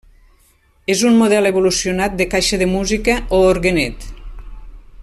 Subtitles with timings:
[0.93, 4.13] És un model evolucionat de caixa de música o orguenet.